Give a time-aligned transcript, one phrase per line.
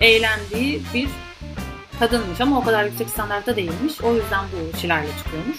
[0.00, 1.08] eğlendiği bir
[1.98, 4.00] kadınmış ama o kadar yüksek standartta değilmiş.
[4.00, 5.58] O yüzden bu Şilay'la çıkıyormuş.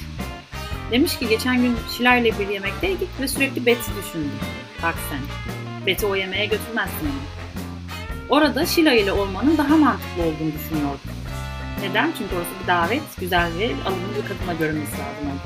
[0.92, 4.40] Demiş ki geçen gün Şilay'la bir yemekteydik ve sürekli Betty düşündüm.
[4.84, 5.20] Bak sen.
[5.86, 7.42] Betty o yemeğe götürmezsin onu.
[8.30, 11.12] Orada Şila ile olmanın daha mantıklı olduğunu düşünüyordum.
[11.82, 12.14] Neden?
[12.18, 15.42] Çünkü orası bir davet, güzel ve alımlı bir kadına görünmesi lazım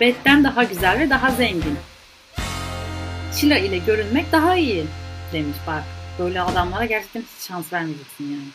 [0.00, 0.44] orada.
[0.44, 1.78] Daha güzel ve daha zengin.
[3.40, 4.84] Şila ile görünmek daha iyi
[5.32, 5.93] demiş bak.
[6.18, 8.48] Böyle adamlara gerçekten hiç şans vermeyeceksin yani.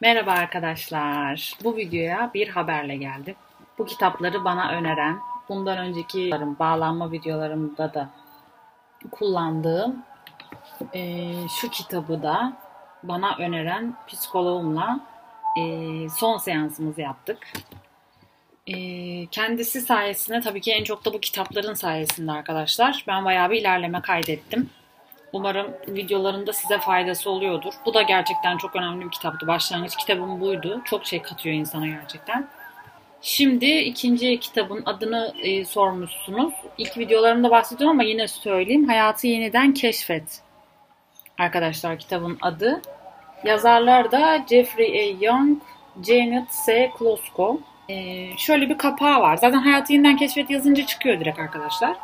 [0.00, 1.54] Merhaba arkadaşlar.
[1.64, 3.34] Bu videoya bir haberle geldim.
[3.78, 8.10] Bu kitapları bana öneren, bundan önceki bağlanma videolarımda da
[9.10, 10.02] kullandığım
[10.94, 12.52] e, şu kitabı da
[13.02, 15.00] bana öneren psikoloğumla
[15.58, 15.62] e,
[16.18, 17.52] son seansımızı yaptık.
[18.66, 18.76] E,
[19.26, 24.00] kendisi sayesinde tabii ki en çok da bu kitapların sayesinde arkadaşlar ben bayağı bir ilerleme
[24.00, 24.70] kaydettim.
[25.32, 27.72] Umarım videolarında size faydası oluyordur.
[27.86, 29.46] Bu da gerçekten çok önemli bir kitaptı.
[29.46, 30.80] Başlangıç kitabım buydu.
[30.84, 32.48] Çok şey katıyor insana gerçekten.
[33.22, 36.54] Şimdi ikinci kitabın adını e, sormuşsunuz.
[36.78, 38.88] İlk videolarımda bahsediyorum ama yine söyleyeyim.
[38.88, 40.42] Hayatı yeniden keşfet.
[41.40, 42.82] Arkadaşlar kitabın adı.
[43.44, 45.24] Yazarlar da Jeffrey A.
[45.24, 45.58] Young,
[46.02, 46.90] Janet S.
[46.98, 47.60] Klosko.
[47.88, 49.36] E, şöyle bir kapağı var.
[49.36, 51.96] Zaten Hayatı yeniden keşfet yazınca çıkıyor direkt arkadaşlar.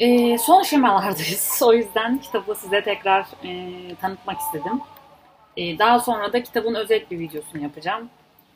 [0.00, 1.62] E, son aşamalardayız.
[1.66, 4.80] O yüzden kitabı size tekrar e, tanıtmak istedim.
[5.56, 8.10] E, daha sonra da kitabın özet bir videosunu yapacağım.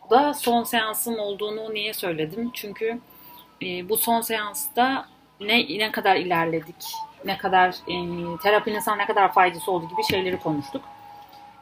[0.06, 2.50] Bu da son seansım olduğunu niye söyledim?
[2.54, 2.98] Çünkü
[3.62, 5.06] e, bu son seansta
[5.40, 6.84] ne ne kadar ilerledik,
[7.26, 7.94] ne kadar e,
[8.42, 10.82] terapinin sana ne kadar faydası olduğu gibi şeyleri konuştuk.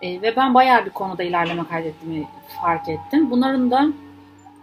[0.02, 2.28] E, ve ben bayağı bir konuda ilerleme kaydettiğimi
[2.62, 3.30] fark ettim.
[3.30, 3.88] Bunların da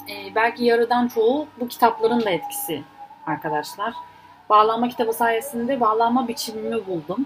[0.10, 2.84] e, belki yarıdan çoğu bu kitapların da etkisi
[3.26, 3.94] arkadaşlar.
[4.50, 7.26] Bağlanma kitabı sayesinde bağlanma biçimimi buldum.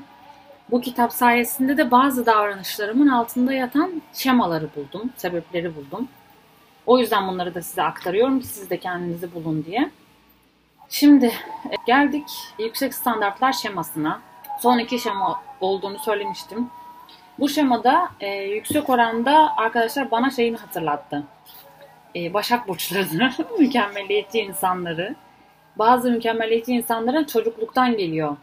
[0.71, 6.07] Bu kitap sayesinde de bazı davranışlarımın altında yatan şemaları buldum, sebepleri buldum.
[6.85, 9.89] O yüzden bunları da size aktarıyorum ki siz de kendinizi bulun diye.
[10.89, 11.25] Şimdi
[11.71, 12.27] e, geldik
[12.59, 14.21] yüksek standartlar şemasına.
[14.59, 16.69] Son iki şema olduğunu söylemiştim.
[17.39, 21.23] Bu şemada e, yüksek oranda arkadaşlar bana şeyini hatırlattı.
[22.15, 25.15] E, Başak burçlarını, mükemmeliyetçi insanları
[25.75, 28.37] bazı mükemmeliyetçi insanların çocukluktan geliyor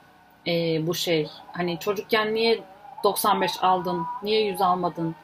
[0.46, 1.30] e, bu şey.
[1.52, 2.60] Hani çocukken niye
[3.04, 5.14] 95 aldın, niye 100 almadın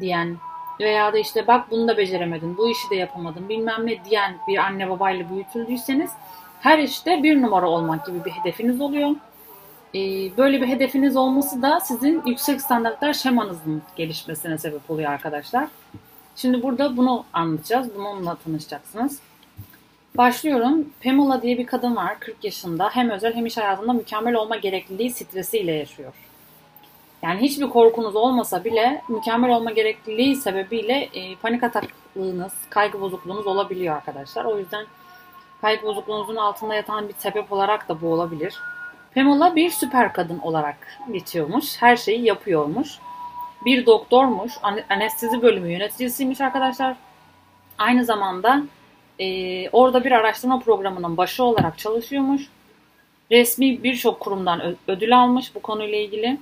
[0.00, 0.36] diyen
[0.80, 4.58] veya da işte bak bunu da beceremedin, bu işi de yapamadın bilmem ne diyen bir
[4.58, 6.10] anne babayla büyütüldüyseniz
[6.62, 9.10] her işte bir numara olmak gibi bir hedefiniz oluyor.
[9.94, 9.98] Ee,
[10.36, 15.68] böyle bir hedefiniz olması da sizin yüksek standartlar şemanızın gelişmesine sebep oluyor arkadaşlar.
[16.36, 17.88] Şimdi burada bunu anlatacağız.
[17.94, 19.20] Bununla tanışacaksınız.
[20.16, 20.86] Başlıyorum.
[21.04, 22.88] Pamela diye bir kadın var 40 yaşında.
[22.92, 26.12] Hem özel hem iş hayatında mükemmel olma gerekliliği stresiyle yaşıyor.
[27.22, 33.96] Yani hiçbir korkunuz olmasa bile mükemmel olma gerekliliği sebebiyle e, panik ataklığınız, kaygı bozukluğunuz olabiliyor
[33.96, 34.44] arkadaşlar.
[34.44, 34.86] O yüzden
[35.62, 38.54] kaygı bozukluğunuzun altında yatan bir sebep olarak da bu olabilir.
[39.14, 41.82] Pamela bir süper kadın olarak geçiyormuş.
[41.82, 42.98] Her şeyi yapıyormuş.
[43.64, 44.52] Bir doktormuş.
[44.90, 46.96] Anestezi bölümü yöneticisiymiş arkadaşlar.
[47.78, 48.62] Aynı zamanda
[49.18, 52.42] e, orada bir araştırma programının başı olarak çalışıyormuş.
[53.30, 56.38] Resmi birçok kurumdan ödül almış bu konuyla ilgili.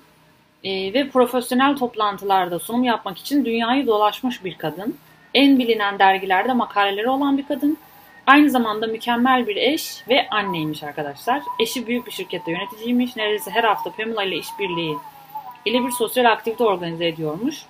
[0.65, 4.97] E, ve profesyonel toplantılarda sunum yapmak için dünyayı dolaşmış bir kadın.
[5.35, 7.79] En bilinen dergilerde makaleleri olan bir kadın.
[8.31, 11.43] Aynı zamanda mükemmel bir eş ve anneymiş arkadaşlar.
[11.61, 13.17] Eşi büyük bir şirkette yöneticiymiş.
[13.17, 14.97] Neredeyse her hafta Pamela ile işbirliği
[15.65, 17.63] ile bir sosyal aktivite organize ediyormuş.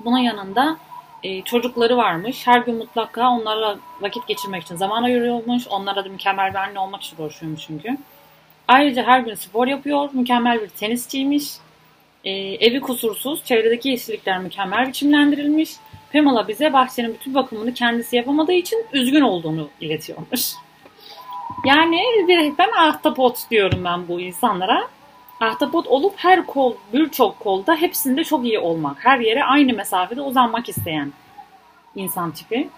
[0.00, 0.76] Bunun yanında
[1.22, 2.46] e, çocukları varmış.
[2.46, 5.68] Her gün mutlaka onlarla vakit geçirmek için zaman ayırıyormuş.
[5.68, 7.96] Onlara da mükemmel bir anne olmak için uğraşıyormuş çünkü.
[8.68, 10.08] Ayrıca her gün spor yapıyor.
[10.12, 11.52] Mükemmel bir tenisçiymiş.
[12.24, 13.44] E, evi kusursuz.
[13.44, 15.70] Çevredeki yeşillikler mükemmel biçimlendirilmiş.
[16.12, 20.52] Pamela bize bahçenin bütün bakımını kendisi yapamadığı için üzgün olduğunu iletiyormuş.
[21.64, 24.88] Yani bir, ben ahtapot diyorum ben bu insanlara.
[25.40, 29.04] Ahtapot olup her kol, birçok kolda hepsinde çok iyi olmak.
[29.04, 31.12] Her yere aynı mesafede uzanmak isteyen
[31.96, 32.68] insan tipi.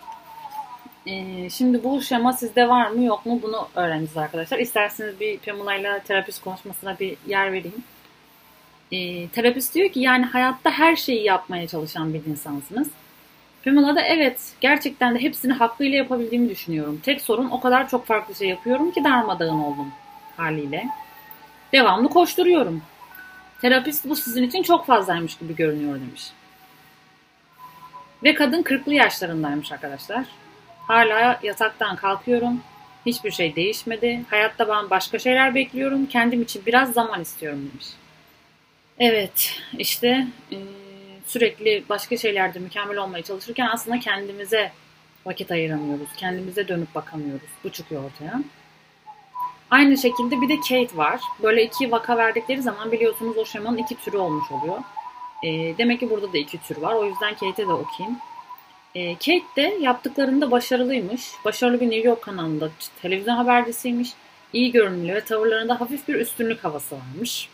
[1.06, 4.58] Ee, şimdi bu şema sizde var mı yok mu bunu öğreneceğiz arkadaşlar.
[4.58, 7.84] İsterseniz bir Pamela ile terapist konuşmasına bir yer vereyim.
[8.92, 12.88] Ee, terapist diyor ki yani hayatta her şeyi yapmaya çalışan bir insansınız.
[13.64, 17.00] Pamela da evet gerçekten de hepsini hakkıyla yapabildiğimi düşünüyorum.
[17.04, 19.92] Tek sorun o kadar çok farklı şey yapıyorum ki darmadağın oldum
[20.36, 20.88] haliyle.
[21.72, 22.82] Devamlı koşturuyorum.
[23.60, 26.32] Terapist bu sizin için çok fazlaymış gibi görünüyor demiş.
[28.24, 30.24] Ve kadın 40'lı yaşlarındaymış arkadaşlar.
[30.88, 32.60] Hala yataktan kalkıyorum.
[33.06, 34.22] Hiçbir şey değişmedi.
[34.30, 36.06] Hayatta ben başka şeyler bekliyorum.
[36.06, 37.86] Kendim için biraz zaman istiyorum demiş.
[38.98, 40.56] Evet işte e,
[41.32, 44.72] sürekli başka şeylerde mükemmel olmaya çalışırken aslında kendimize
[45.26, 46.08] vakit ayıramıyoruz.
[46.16, 47.48] Kendimize dönüp bakamıyoruz.
[47.64, 48.42] Bu çıkıyor ortaya.
[49.70, 51.20] Aynı şekilde bir de Kate var.
[51.42, 54.78] Böyle iki vaka verdikleri zaman biliyorsunuz o şemanın iki türü olmuş oluyor.
[55.44, 56.94] E, demek ki burada da iki tür var.
[56.94, 58.18] O yüzden Kate'e de okuyayım.
[58.94, 61.30] E, Kate de yaptıklarında başarılıymış.
[61.44, 62.70] Başarılı bir New York kanalında
[63.02, 64.12] televizyon habercisiymiş.
[64.52, 67.48] İyi görünümlü ve tavırlarında hafif bir üstünlük havası varmış.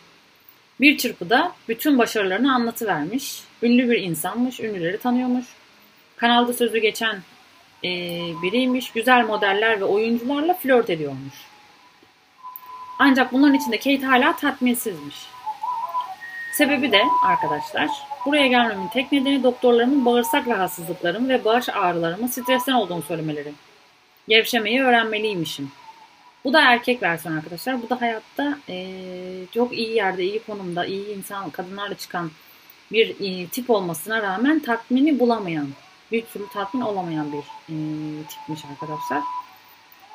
[0.80, 3.40] Bir çırpıda bütün başarılarını anlatıvermiş.
[3.62, 5.46] Ünlü bir insanmış, ünlüleri tanıyormuş.
[6.16, 7.16] Kanalda sözü geçen
[7.84, 7.90] e,
[8.42, 8.90] biriymiş.
[8.90, 11.34] Güzel modeller ve oyuncularla flört ediyormuş.
[12.98, 15.16] Ancak bunların içinde Kate hala tatminsizmiş.
[16.52, 17.88] Sebebi de arkadaşlar
[18.26, 23.52] buraya gelmemin tek nedeni doktorlarımın bağırsak rahatsızlıklarım ve baş ağrılarımın stresten olduğunu söylemeleri.
[24.28, 25.72] Gevşemeyi öğrenmeliymişim.
[26.48, 27.82] Bu da erkek versiyon arkadaşlar.
[27.82, 28.94] Bu da hayatta e,
[29.54, 32.30] çok iyi yerde, iyi konumda, iyi insan, kadınlarla çıkan
[32.92, 35.68] bir e, tip olmasına rağmen tatmini bulamayan,
[36.12, 37.74] bir türlü tatmin olamayan bir e,
[38.28, 39.22] tipmiş arkadaşlar.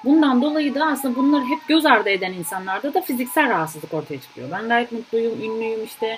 [0.03, 4.51] Bundan dolayı da aslında bunları hep göz ardı eden insanlarda da fiziksel rahatsızlık ortaya çıkıyor.
[4.51, 6.18] Ben gayet mutluyum, ünlüyüm işte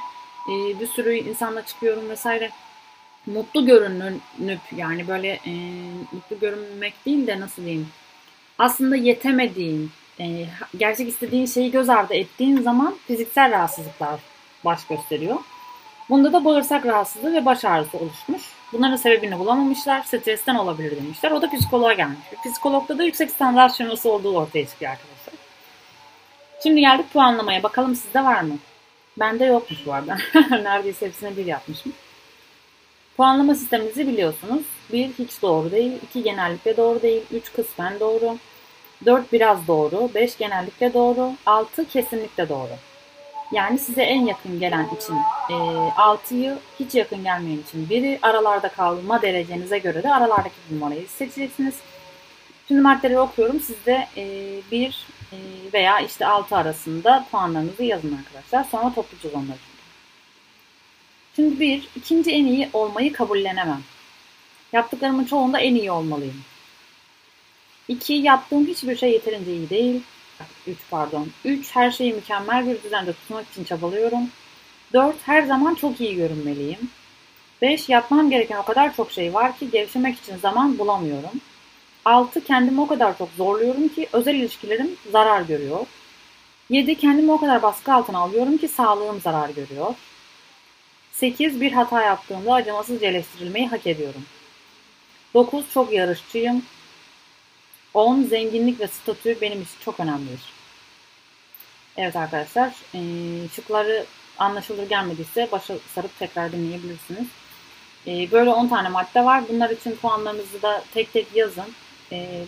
[0.50, 2.50] e, bir sürü insanla çıkıyorum vesaire.
[3.26, 5.54] Mutlu görünüp yani böyle e,
[6.12, 7.88] mutlu görünmek değil de nasıl diyeyim
[8.58, 10.46] aslında yetemediğin, e,
[10.78, 14.20] gerçek istediğin şeyi göz ardı ettiğin zaman fiziksel rahatsızlıklar
[14.66, 15.38] baş gösteriyor.
[16.10, 18.42] Bunda da bağırsak rahatsızlığı ve baş ağrısı oluşmuş.
[18.74, 20.02] Bunların sebebini bulamamışlar.
[20.02, 21.32] Stresten olabilir demişler.
[21.32, 22.20] O da psikoloğa gelmiş.
[22.46, 25.34] Psikologda da yüksek standart şeması olduğu ortaya çıkıyor arkadaşlar.
[26.64, 27.64] Şimdi geldik puanlamaya.
[27.64, 28.58] Bakalım sizde var mı?
[29.20, 30.18] Bende yokmuş bu arada.
[30.50, 31.94] Neredeyse hepsine bir yapmışım.
[33.18, 34.64] Puanlama sistemimizi biliyorsunuz.
[34.94, 38.38] 1 hiç doğru değil, 2 genellikle doğru değil, 3 kısmen doğru,
[39.06, 42.72] 4 biraz doğru, 5 genellikle doğru, 6 kesinlikle doğru.
[43.52, 45.16] Yani size en yakın gelen için
[45.50, 45.54] e,
[45.98, 51.76] 6'yı hiç yakın gelmeyen için biri aralarda kalma derecenize göre de aralardaki numarayı seçeceksiniz.
[52.68, 53.60] Şimdi maddeleri okuyorum.
[53.60, 54.26] Siz de e,
[54.72, 55.38] 1 e,
[55.74, 58.64] veya işte 6 arasında puanlarınızı yazın arkadaşlar.
[58.64, 59.58] Sonra toplayacağız onları.
[61.36, 63.82] Şimdi bir, ikinci en iyi olmayı kabullenemem.
[64.74, 66.44] Yaptıklarımın çoğunda en iyi olmalıyım.
[67.88, 70.02] İki, yaptığım hiçbir şey yeterince iyi değil.
[70.68, 71.28] Üç pardon.
[71.46, 74.30] Üç, her şeyi mükemmel bir düzende tutmak için çabalıyorum.
[74.94, 76.90] Dört, her zaman çok iyi görünmeliyim.
[77.62, 81.42] Beş, yapmam gereken o kadar çok şey var ki gevşemek için zaman bulamıyorum.
[82.06, 85.86] Altı, kendimi o kadar çok zorluyorum ki özel ilişkilerim zarar görüyor.
[86.70, 89.96] Yedi, kendimi o kadar baskı altına alıyorum ki sağlığım zarar görüyor.
[91.12, 91.62] 8.
[91.62, 94.26] Bir hata yaptığımda acımasızca eleştirilmeyi hak ediyorum.
[95.34, 95.66] 9.
[95.74, 96.64] Çok yarışçıyım.
[97.96, 98.24] 10.
[98.24, 100.42] Zenginlik ve statü benim için çok önemlidir.
[101.98, 102.74] Evet arkadaşlar,
[103.56, 104.06] şıkları
[104.38, 107.28] anlaşılır gelmediyse başa sarıp tekrar dinleyebilirsiniz.
[108.08, 109.44] Böyle 10 tane madde var.
[109.50, 111.74] Bunlar için puanlarınızı da tek tek yazın.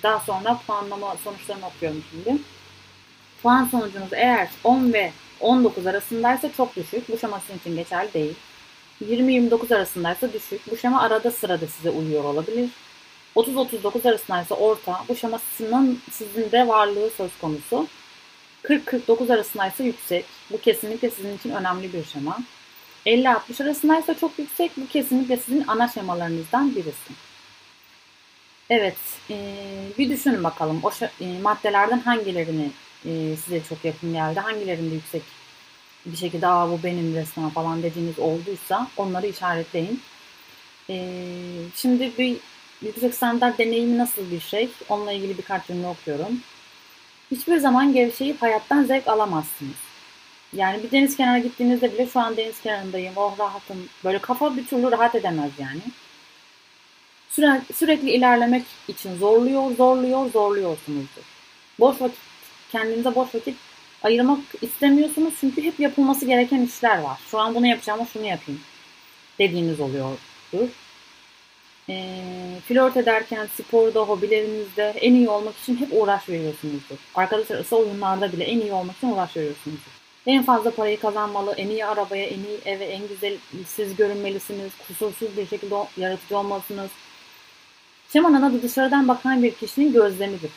[0.04, 2.42] Daha sonra puanlama sonuçlarını okuyorum şimdi.
[3.44, 7.10] Puan sonucunuz eğer 10 ve 19 arasındaysa çok düşük.
[7.10, 8.36] Bu şema sizin için geçerli değil.
[9.02, 10.72] 20-29 arasındaysa düşük.
[10.72, 12.70] Bu şema arada sırada size uyuyor olabilir.
[13.38, 15.04] 30-39 arasındaysa orta.
[15.10, 17.88] Bu şemasının sizin de varlığı söz konusu.
[18.64, 20.26] 40-49 arasındaysa yüksek.
[20.52, 22.38] Bu kesinlikle sizin için önemli bir şema.
[23.06, 24.72] 50-60 arasındaysa çok yüksek.
[24.78, 27.14] Bu kesinlikle sizin ana şemalarınızdan birisi.
[28.70, 28.98] Evet,
[29.98, 30.82] bir düşünün bakalım.
[30.84, 30.92] O
[31.42, 32.72] maddelerden hangilerini
[33.46, 35.22] size çok yakın geldi, hangilerinde yüksek
[36.06, 40.02] bir şekilde aa bu benim resmen falan dediğiniz olduysa onları işaretleyin.
[41.76, 42.38] Şimdi bir
[42.82, 44.70] yüksek standart deneyimi nasıl bir şey?
[44.90, 46.42] Onunla ilgili birkaç cümle okuyorum.
[47.32, 49.76] Hiçbir zaman gevşeyip hayattan zevk alamazsınız.
[50.54, 53.90] Yani bir deniz kenarına gittiğinizde bile şu an deniz kenarındayım, oh rahatım.
[54.04, 55.82] Böyle kafa bir türlü rahat edemez yani.
[57.30, 61.24] Süre, sürekli ilerlemek için zorluyor, zorluyor, zorluyorsunuzdur.
[61.80, 62.20] Boş vakit,
[62.72, 63.58] kendinize boş vakit
[64.04, 67.20] ayırmak istemiyorsunuz çünkü hep yapılması gereken işler var.
[67.32, 68.62] Şu an bunu yapacağım şunu yapayım
[69.40, 70.70] dediğiniz oluyordur.
[71.90, 72.16] E,
[72.68, 76.98] flört ederken sporda, hobilerinizde en iyi olmak için hep uğraş veriyorsunuzdur.
[77.16, 79.92] Arkadaşlar arası oyunlarda bile en iyi olmak için uğraş veriyorsunuzdur.
[80.26, 84.72] En fazla parayı kazanmalı, en iyi arabaya, en iyi eve, en güzel siz görünmelisiniz.
[84.88, 86.92] Kusursuz bir şekilde yaratıcı olmalısınız.
[88.14, 90.52] Şemanın adı dışarıdan bakan bir kişinin gözlemidir.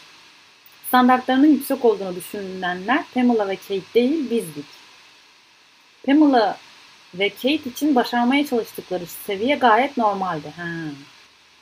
[0.88, 4.66] Standartlarının yüksek olduğunu düşünülenler Pamela ve Kate değil bizdik.
[6.06, 6.58] Pamela
[7.14, 10.52] ve Kate için başarmaya çalıştıkları seviye gayet normaldi.
[10.56, 10.68] Ha.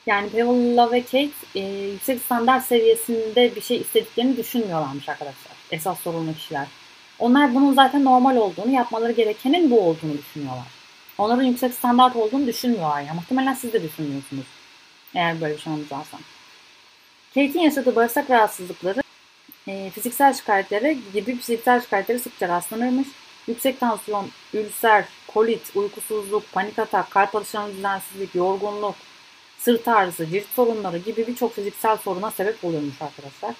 [0.05, 1.59] Yani Pamela ve Kate e,
[1.91, 5.53] yüksek standart seviyesinde bir şey istediklerini düşünmüyorlarmış arkadaşlar.
[5.71, 6.67] Esas sorunlu kişiler.
[7.19, 10.67] Onlar bunun zaten normal olduğunu, yapmaları gerekenin bu olduğunu düşünüyorlar.
[11.17, 13.01] Onların yüksek standart olduğunu düşünmüyorlar.
[13.01, 13.15] Yani.
[13.15, 14.45] Muhtemelen siz de düşünmüyorsunuz.
[15.15, 16.17] Eğer böyle bir şey varsa.
[17.27, 19.01] Kate'in yaşadığı bağırsak rahatsızlıkları
[19.67, 23.07] e, fiziksel şikayetlere gibi fiziksel şikayetlere sıkça rastlanırmış.
[23.47, 28.95] Yüksek tansiyon, ülser, kolit, uykusuzluk, panik atak, kalp atışlarının düzensizlik, yorgunluk,
[29.59, 33.55] sırt ağrısı, cilt sorunları gibi birçok fiziksel soruna sebep oluyormuş arkadaşlar.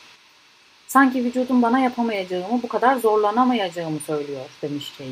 [0.88, 5.12] Sanki vücudum bana yapamayacağımı, bu kadar zorlanamayacağımı söylüyor demiş Kate.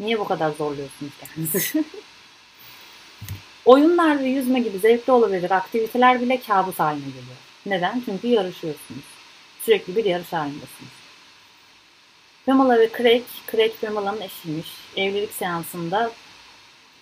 [0.00, 1.84] Niye bu kadar zorluyorsunuz kendinizi?
[3.64, 7.36] Oyunlar ve yüzme gibi zevkli olabilecek aktiviteler bile kabus haline geliyor.
[7.66, 8.02] Neden?
[8.04, 9.04] Çünkü yarışıyorsunuz.
[9.62, 10.90] Sürekli bir yarış halindesiniz.
[12.46, 13.22] Pamela ve Craig,
[13.52, 14.68] Craig Pamela'nın eşiymiş.
[14.96, 16.10] Evlilik seansında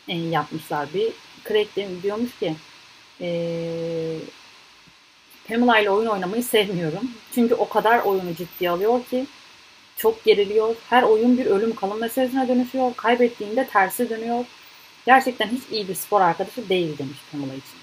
[0.09, 1.13] e, yapmışlar bir.
[1.49, 1.69] Craig
[2.03, 2.55] diyormuş ki
[3.21, 3.29] e,
[5.49, 7.11] Pamela ile oyun oynamayı sevmiyorum.
[7.35, 9.27] Çünkü o kadar oyunu ciddiye alıyor ki
[9.97, 10.77] çok geriliyor.
[10.91, 12.95] Her oyun bir ölüm kalım meselesine dönüşüyor.
[12.97, 14.45] Kaybettiğinde tersi dönüyor.
[15.07, 17.79] Gerçekten hiç iyi bir spor arkadaşı değil demiş Pamela için.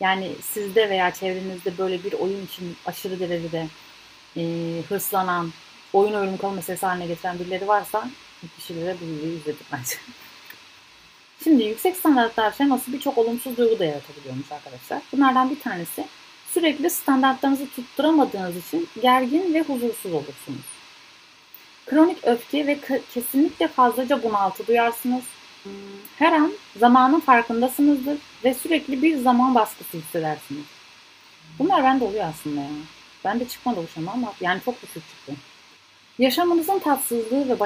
[0.00, 3.66] Yani sizde veya çevrenizde böyle bir oyun için aşırı derecede
[4.36, 4.42] e,
[4.88, 5.52] hırslanan,
[5.92, 8.10] oyun ölüm kalım meselesi haline getiren birileri varsa
[8.58, 9.96] kişilere bu videoyu izledik bence.
[11.44, 15.02] Şimdi yüksek standartlar şeması birçok olumsuz duygu da yaratabiliyormuş arkadaşlar.
[15.12, 16.04] Bunlardan bir tanesi
[16.50, 20.66] sürekli standartlarınızı tutturamadığınız için gergin ve huzursuz olursunuz.
[21.86, 22.78] Kronik öfke ve
[23.14, 25.22] kesinlikle fazlaca bunaltı duyarsınız.
[26.18, 30.64] Her an zamanın farkındasınızdır ve sürekli bir zaman baskısı hissedersiniz.
[31.58, 32.68] Bunlar bende oluyor aslında ya.
[33.24, 35.32] Ben de çıkmadı bu ama yani çok düşük çıktı.
[36.18, 37.60] Yaşamınızın tatsızlığı ve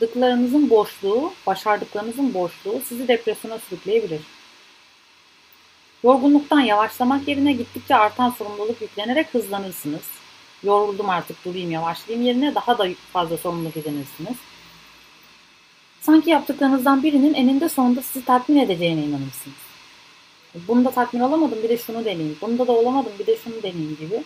[0.00, 4.20] başardıklarınızın boşluğu, başardıklarınızın boşluğu sizi depresyona sürükleyebilir.
[6.04, 10.02] Yorgunluktan yavaşlamak yerine gittikçe artan sorumluluk yüklenerek hızlanırsınız.
[10.62, 14.36] Yoruldum artık durayım yavaşlayayım yerine daha da fazla sorumluluk edinirsiniz.
[16.00, 19.56] Sanki yaptıklarınızdan birinin eninde sonunda sizi tatmin edeceğine inanırsınız.
[20.68, 22.36] Bunda tatmin olamadım bir de şunu deneyeyim.
[22.40, 24.22] Bunda da olamadım bir de şunu deneyeyim gibi.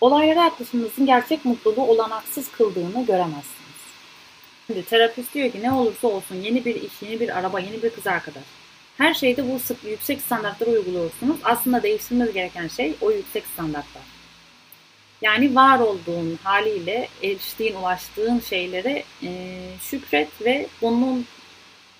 [0.00, 3.61] Olaylara yaklaşımınızın gerçek mutluluğu olanaksız kıldığını göremezsiniz.
[4.66, 7.90] Şimdi terapist diyor ki ne olursa olsun yeni bir iş, yeni bir araba, yeni bir
[7.90, 8.42] kız arkadaş.
[8.96, 11.36] Her şeyde bu sık, yüksek standartları uyguluyorsunuz.
[11.44, 14.02] Aslında değiştirmeniz gereken şey o yüksek standartlar.
[15.22, 21.26] Yani var olduğun haliyle eriştiğin, ulaştığın şeylere e, şükret ve bunun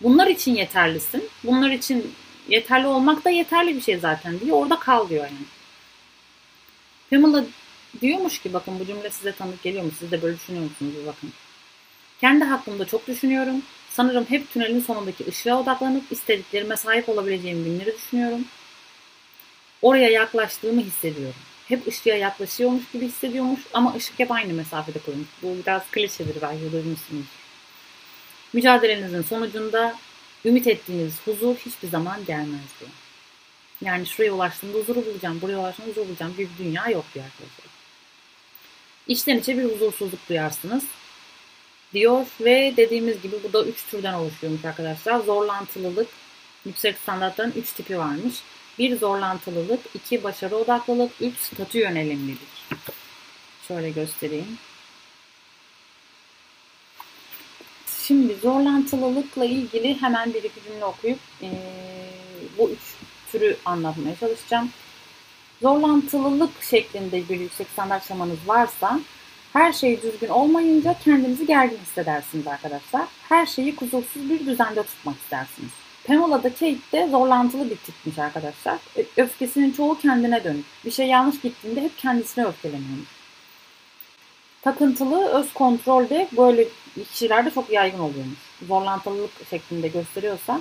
[0.02, 1.28] bunlar için yeterlisin.
[1.44, 2.14] Bunlar için
[2.48, 5.46] yeterli olmak da yeterli bir şey zaten diye orada kal diyor yani.
[7.10, 7.44] Pamela
[8.00, 9.90] diyormuş ki bakın bu cümle size tanık geliyor mu?
[9.98, 10.92] Siz de böyle düşünüyor musunuz?
[11.06, 11.32] Bakın.
[12.22, 13.62] Kendi hakkımda çok düşünüyorum.
[13.90, 18.44] Sanırım hep tünelin sonundaki ışığa odaklanıp istediklerime sahip olabileceğim günleri düşünüyorum.
[19.82, 25.28] Oraya yaklaştığımı hissediyorum hep ışığa yaklaşıyormuş gibi hissediyormuş ama ışık hep aynı mesafede koymuş.
[25.42, 27.26] Bu biraz klişedir belki duymuşsunuz.
[28.52, 29.96] Mücadelenizin sonucunda
[30.44, 32.90] ümit ettiğiniz huzur hiçbir zaman gelmez diyor.
[33.80, 36.34] Yani şuraya ulaştığımda huzuru bulacağım, buraya ulaştığımda huzuru bulacağım.
[36.38, 37.72] Bir dünya yok diyor arkadaşlar.
[39.08, 40.84] İçten içe bir huzursuzluk duyarsınız
[41.94, 45.20] diyor ve dediğimiz gibi bu da üç türden oluşuyormuş arkadaşlar.
[45.20, 46.08] Zorlantılılık,
[46.66, 48.34] yüksek standartların üç tipi varmış.
[48.78, 52.38] Bir zorlantılılık, iki başarı odaklılık, üç statü yönelimlilik.
[53.68, 54.58] Şöyle göstereyim.
[58.06, 61.50] Şimdi zorlantılılıkla ilgili hemen bir iki cümle okuyup e,
[62.58, 62.80] bu üç
[63.32, 64.70] türü anlatmaya çalışacağım.
[65.62, 69.00] Zorlantılılık şeklinde bir yüksek standart şamanız varsa
[69.52, 73.02] her şey düzgün olmayınca kendinizi gergin hissedersiniz arkadaşlar.
[73.28, 75.70] Her şeyi kusursuz bir düzende tutmak istersiniz.
[76.06, 78.78] Pamela'da Kate de zorlantılı bir tipmiş arkadaşlar.
[78.96, 80.64] E, öfkesinin çoğu kendine dönük.
[80.84, 83.08] Bir şey yanlış gittiğinde hep kendisine öfkeleniyormuş.
[84.62, 86.68] Takıntılı öz kontrolde böyle
[87.12, 88.38] kişilerde çok yaygın oluyormuş.
[88.68, 90.60] Zorlantılılık şeklinde gösteriyorsa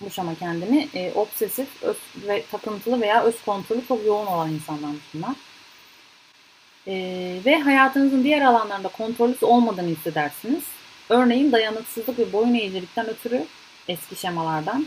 [0.00, 1.96] bu şama kendini e, obsesif öz,
[2.28, 5.34] ve takıntılı veya öz kontrolü çok yoğun olan insanlarmış bunlar.
[6.86, 6.94] E,
[7.46, 10.64] ve hayatınızın diğer alanlarında kontrolsüz olmadığını hissedersiniz.
[11.08, 13.44] Örneğin dayanıksızlık ve boyun eğicilikten ötürü
[13.88, 14.86] eski şemalardan.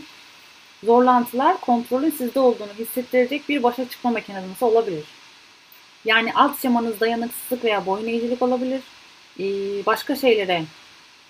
[0.84, 5.04] Zorlantılar kontrolün sizde olduğunu hissettirecek bir başa çıkma mekanizması olabilir.
[6.04, 8.80] Yani alt şemanız dayanıksızlık veya boyun eğicilik olabilir.
[9.40, 9.44] Ee,
[9.86, 10.64] başka şeylere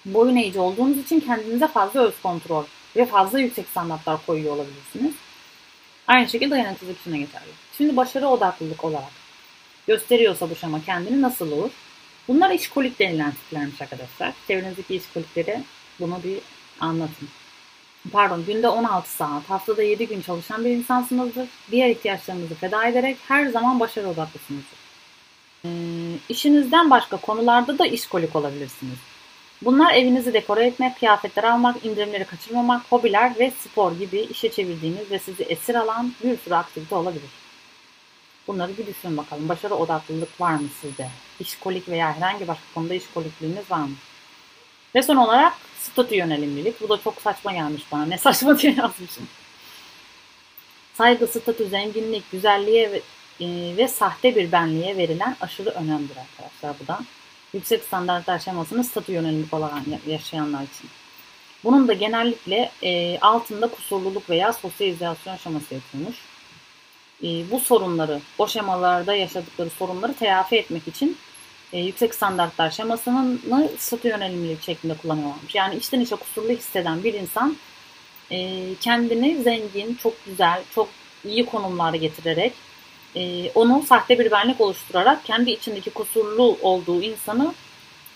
[0.07, 2.65] boyun eğici olduğunuz için kendinize fazla öz kontrol
[2.97, 5.15] ve fazla yüksek standartlar koyuyor olabilirsiniz.
[6.07, 7.51] Aynı şekilde dayanıksızlık için geçerli.
[7.77, 9.24] Şimdi başarı odaklılık olarak
[9.87, 11.71] gösteriyorsa bu şema kendini nasıl olur?
[12.29, 14.33] Bunlar işkolik denilen tiplermiş arkadaşlar.
[14.49, 15.61] Çevrenizdeki işkolikleri
[16.01, 16.39] bunu bir
[16.81, 17.29] anlatın.
[18.13, 21.49] pardon günde 16 saat, haftada 7 gün çalışan bir insansınızdır.
[21.71, 24.79] Diğer ihtiyaçlarınızı feda ederek her zaman başarı odaklısınızdır.
[25.65, 25.71] E,
[26.29, 28.99] işinizden başka konularda da işkolik olabilirsiniz.
[29.63, 35.19] Bunlar evinizi dekore etmek, kıyafetler almak, indirimleri kaçırmamak, hobiler ve spor gibi işe çevirdiğiniz ve
[35.19, 37.31] sizi esir alan bir sürü aktivite olabilir.
[38.47, 39.49] Bunları bir düşünün bakalım.
[39.49, 41.09] Başarı odaklılık var mı sizde?
[41.41, 43.95] İşkolik veya herhangi başka konuda işkolikliğiniz var mı?
[44.95, 46.81] Ve son olarak statü yönelimlilik.
[46.81, 48.05] Bu da çok saçma gelmiş bana.
[48.07, 49.29] Ne saçma diye yazmışım.
[50.95, 53.03] Saygı, statü, zenginlik, güzelliğe ve,
[53.41, 57.01] e, ve sahte bir benliğe verilen aşırı önemlidir arkadaşlar bu da.
[57.55, 60.91] Yüksek standartlar şemasını statü yönelimlik olarak yaşayanlar için.
[61.65, 66.17] Bunun da genellikle e, altında kusurluluk veya sosyalizasyon şeması yapılmış.
[67.23, 71.17] E, bu sorunları, o şemalarda yaşadıkları sorunları telafi etmek için
[71.73, 75.55] e, yüksek standartlar şemasını statü yönelimlilik şeklinde kullanıyorlarmış.
[75.55, 77.57] Yani içten içe kusurlu hisseden bir insan
[78.31, 80.89] e, kendini zengin, çok güzel, çok
[81.25, 82.53] iyi konumlara getirerek
[83.17, 87.55] e, onu sahte bir benlik oluşturarak kendi içindeki kusurlu olduğu insanı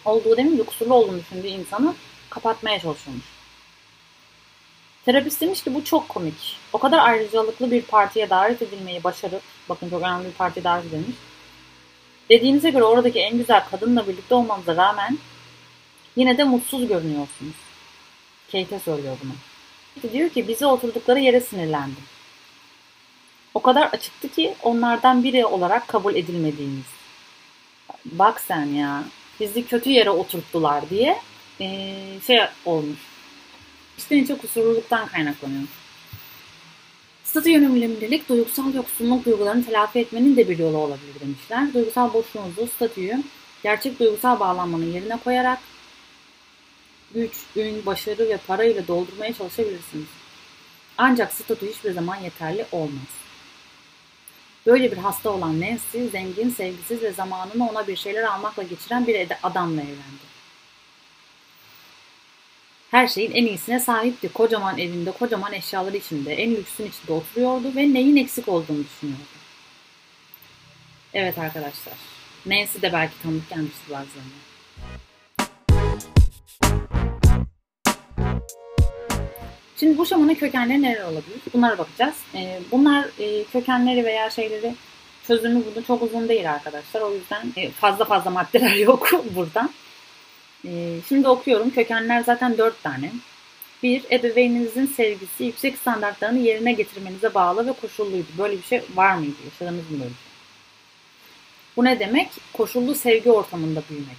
[0.05, 1.95] olduğu demin de kusurlu olduğunu düşündüğü insanı
[2.31, 3.38] kapatmaya çalışıyormuş.
[5.09, 6.57] Terapist demiş ki bu çok komik.
[6.73, 11.17] O kadar ayrıcalıklı bir partiye davet edilmeyi başarıp, bakın çok önemli bir partiye davet edilmiş.
[12.31, 15.19] Dediğinize göre oradaki en güzel kadınla birlikte olmanıza rağmen
[16.17, 17.55] yine de mutsuz görünüyorsunuz.
[18.53, 20.13] Kate söylüyor bunu.
[20.13, 22.05] Diyor ki bize oturdukları yere sinirlendim.
[23.55, 26.87] O kadar açıktı ki onlardan biri olarak kabul edilmediğimiz.
[28.05, 29.05] Bak sen ya
[29.41, 31.21] bizi kötü yere oturttular diye
[31.61, 31.95] ee,
[32.27, 33.18] şey olmuş.
[33.99, 35.63] İşte içe kusurluluktan kaynaklanıyor.
[37.25, 41.75] Statü yönelimlilik duygusal yoksunluk duygularını telafi etmenin de bir yolu olabilir demişler.
[41.75, 43.23] Duygusal boşluğunuzu, statüyü
[43.63, 45.59] gerçek duygusal bağlanmanın yerine koyarak
[47.15, 50.07] güç, ün, başarı ve para ile doldurmaya çalışabilirsiniz.
[50.99, 53.09] Ancak statü hiçbir zaman yeterli olmaz.
[54.67, 59.29] Böyle bir hasta olan Nancy, zengin, sevgisiz ve zamanını ona bir şeyler almakla geçiren bir
[59.43, 60.38] adamla evlendi.
[62.91, 64.33] Her şeyin en iyisine sahipti.
[64.33, 69.23] Kocaman evinde, kocaman eşyaları içinde, en lüksün içinde oturuyordu ve neyin eksik olduğunu düşünüyordu.
[71.15, 71.95] Evet arkadaşlar.
[72.47, 74.49] Nancy de belki tanıdık gelmişti bazılarına.
[79.77, 81.41] Şimdi bu şamanın kökenleri neler olabilir?
[81.55, 82.15] Bunlara bakacağız.
[82.35, 84.75] Ee, bunlar e, kökenleri veya şeyleri
[85.27, 87.01] çözümü burada çok uzun değil arkadaşlar.
[87.01, 89.69] O yüzden e, fazla fazla maddeler yok burada.
[90.67, 91.71] Ee, şimdi okuyorum.
[91.71, 93.13] Kökenler zaten dört tane.
[93.83, 98.27] Bir, ebeveyninizin sevgisi yüksek standartlarını yerine getirmenize bağlı ve koşulluydu.
[98.39, 99.37] Böyle bir şey var mıydı?
[99.45, 100.29] Yaşadınız mı böyle şey?
[101.77, 102.29] Bu ne demek?
[102.53, 104.17] Koşullu sevgi ortamında büyümek.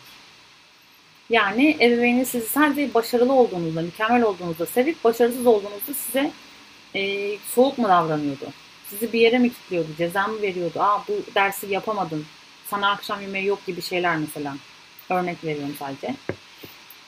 [1.30, 6.32] Yani ebeveyniniz sizi sadece başarılı olduğunuzda, mükemmel olduğunuzda sevip başarısız olduğunuzda size
[6.96, 8.46] e, soğuk mu davranıyordu?
[8.88, 9.88] Sizi bir yere mi kilitliyordu?
[9.98, 10.80] Ceza mı veriyordu?
[10.80, 12.26] Aa bu dersi yapamadın.
[12.70, 14.56] Sana akşam yemeği yok gibi şeyler mesela.
[15.10, 16.16] Örnek veriyorum sadece.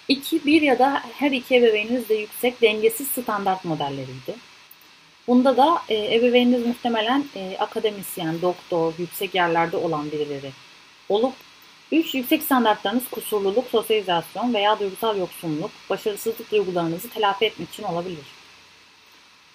[0.08, 4.36] İki, bir ya da her iki ebeveyniniz de yüksek dengesiz standart modelleriydi.
[5.28, 10.52] Bunda da e, ebeveyniniz muhtemelen e, akademisyen, doktor, yüksek yerlerde olan birileri
[11.10, 11.34] olup
[11.92, 12.16] 3.
[12.16, 18.26] Yüksek standartlarınız kusurluluk, sosyalizasyon veya duygusal yoksunluk, başarısızlık duygularınızı telafi etmek için olabilir.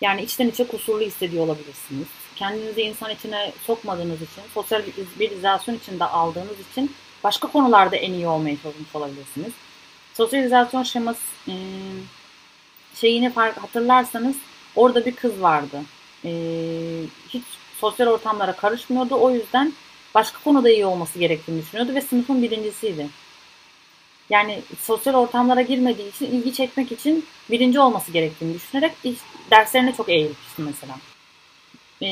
[0.01, 2.07] Yani içten içe kusurlu hissediyor olabilirsiniz.
[2.37, 4.83] Kendinizi insan içine sokmadığınız için, sosyal
[5.21, 6.91] bir izasyon içinde aldığınız için
[7.27, 9.53] başka konularda en iyi olmaya çalışmış olabilirsiniz.
[10.15, 11.55] Sosyalizasyon şeması e,
[12.95, 14.37] şeyini hatırlarsanız
[14.77, 15.83] orada bir kız vardı.
[16.25, 16.31] E,
[17.29, 17.45] hiç
[17.81, 19.15] sosyal ortamlara karışmıyordu.
[19.21, 19.73] O yüzden
[20.15, 23.07] başka konuda iyi olması gerektiğini düşünüyordu ve sınıfın birincisiydi.
[24.31, 28.93] Yani sosyal ortamlara girmediği için ilgi çekmek için birinci olması gerektiğini düşünerek
[29.51, 30.95] derslerine çok eğilmişti mesela.
[32.03, 32.07] E,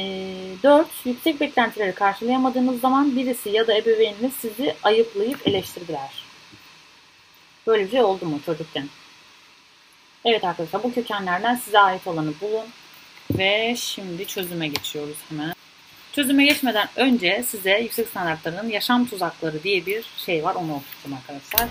[0.62, 0.86] 4.
[1.04, 6.24] Yüksek beklentileri karşılayamadığınız zaman birisi ya da ebeveyniniz sizi ayıplayıp eleştirdiler.
[7.66, 8.88] Böyle bir şey oldu mu çocukken?
[10.24, 12.66] Evet arkadaşlar bu kökenlerden size ait olanı bulun.
[13.30, 15.54] Ve şimdi çözüme geçiyoruz hemen.
[16.12, 20.54] Çözüme geçmeden önce size yüksek standartların yaşam tuzakları diye bir şey var.
[20.54, 21.68] Onu okuyacağım arkadaşlar.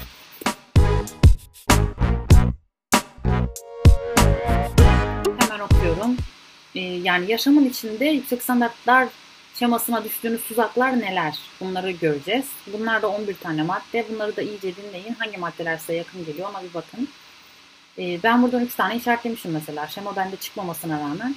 [5.40, 6.18] Hemen okuyorum.
[6.76, 9.08] Ee, yani yaşamın içinde yüksek standartlar
[9.60, 11.40] şemasına düştüğünüz tuzaklar neler?
[11.60, 12.46] Bunları göreceğiz.
[12.74, 14.06] Bunlar da 11 tane madde.
[14.10, 15.16] Bunları da iyice dinleyin.
[15.20, 17.08] Hangi maddeler size yakın geliyor ona bir bakın.
[17.98, 19.88] Ee, ben buradan 3 tane işaretlemişim mesela.
[19.88, 21.36] Şema bende çıkmamasına rağmen.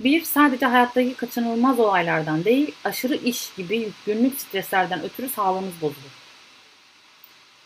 [0.00, 6.10] Bir, sadece hayattaki kaçınılmaz olaylardan değil, aşırı iş gibi günlük streslerden ötürü sağlığınız bozulur.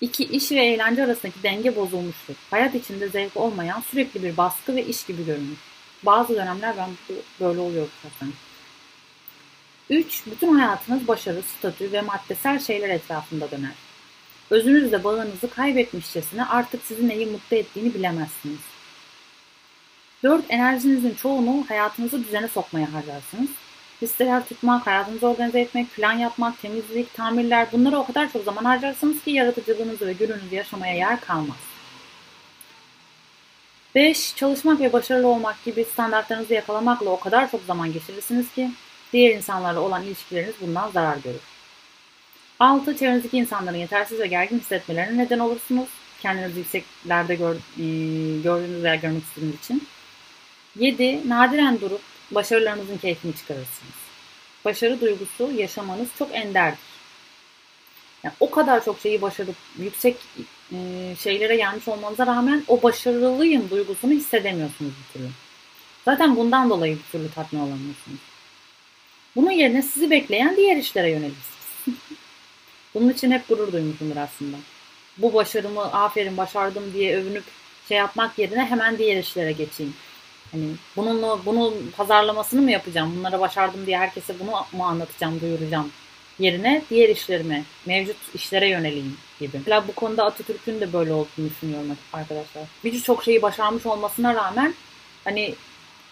[0.01, 2.35] İki, iş ve eğlence arasındaki denge bozulmuştur.
[2.51, 5.59] Hayat içinde zevk olmayan sürekli bir baskı ve iş gibi görünür.
[6.03, 8.33] Bazı dönemler ben bu, böyle oluyor zaten.
[9.91, 10.27] 3.
[10.27, 13.75] Bütün hayatınız başarı, statü ve maddesel şeyler etrafında döner.
[14.51, 18.61] Özünüzle bağınızı kaybetmişçesine artık sizi neyi mutlu ettiğini bilemezsiniz.
[20.23, 20.45] 4.
[20.49, 23.51] Enerjinizin çoğunu hayatınızı düzene sokmaya harcarsınız.
[24.03, 29.25] Listeler tutmak, hayatınızı organize etmek, plan yapmak, temizlik, tamirler bunlara o kadar çok zaman harcarsınız
[29.25, 31.72] ki yaratıcılığınızı ve gülünüzü yaşamaya yer kalmaz.
[33.95, 34.37] 5.
[34.37, 38.71] Çalışmak ve başarılı olmak gibi standartlarınızı yakalamakla o kadar çok zaman geçirirsiniz ki
[39.13, 41.41] diğer insanlarla olan ilişkileriniz bundan zarar görür.
[42.61, 42.97] 6.
[42.97, 45.89] Çevrenizdeki insanların yetersiz ve gergin hissetmelerine neden olursunuz.
[46.21, 47.87] Kendinizi yükseklerde gör, e,
[48.43, 49.89] gördüğünüz veya görmek istediğiniz için.
[50.77, 51.29] 7.
[51.29, 52.01] Nadiren durup
[52.31, 53.95] başarılarınızın keyfini çıkarırsınız.
[54.65, 56.79] Başarı duygusu yaşamanız çok enderdir.
[58.25, 60.17] Yani o kadar çok şeyi başarıp yüksek
[60.73, 60.77] e,
[61.23, 65.31] şeylere gelmiş olmanıza rağmen o başarılıyım duygusunu hissedemiyorsunuz bir türlü.
[66.05, 68.21] Zaten bundan dolayı bir türlü tatmin olamıyorsunuz.
[69.37, 71.87] Bunun yerine sizi bekleyen diğer işlere yönelirsiniz.
[72.95, 74.57] Bunun için hep gurur duymuşumdur aslında.
[75.19, 77.45] Bu başarımı aferin başardım diye övünüp
[77.89, 79.95] şey yapmak yerine hemen diğer işlere geçeyim.
[80.53, 80.65] Hani
[80.97, 83.15] bununla bunun pazarlamasını mı yapacağım?
[83.19, 85.93] Bunlara başardım diye herkese bunu mu anlatacağım, duyuracağım?
[86.39, 89.57] Yerine diğer işlerime, mevcut işlere yöneleyim gibi.
[89.57, 92.63] Mesela bu konuda Atatürk'ün de böyle olduğunu düşünüyorum arkadaşlar.
[92.85, 94.75] Birçok şeyi başarmış olmasına rağmen
[95.25, 95.55] hani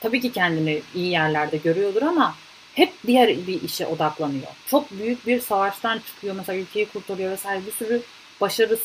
[0.00, 2.34] tabii ki kendini iyi yerlerde görüyordur ama
[2.74, 4.46] hep diğer bir işe odaklanıyor.
[4.66, 6.34] Çok büyük bir savaştan çıkıyor.
[6.36, 8.02] Mesela ülkeyi kurtarıyor vesaire bir sürü
[8.40, 8.78] başarı